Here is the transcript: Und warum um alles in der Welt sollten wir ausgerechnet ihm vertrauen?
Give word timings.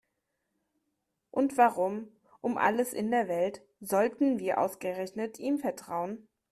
Und 1.29 1.57
warum 1.59 2.07
um 2.41 2.57
alles 2.57 2.91
in 2.91 3.11
der 3.11 3.27
Welt 3.27 3.61
sollten 3.81 4.39
wir 4.39 4.57
ausgerechnet 4.59 5.37
ihm 5.37 5.59
vertrauen? 5.59 6.27